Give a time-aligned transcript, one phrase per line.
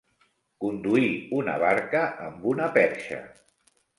[0.63, 1.09] Conduir
[1.41, 3.23] una barca amb una perxa.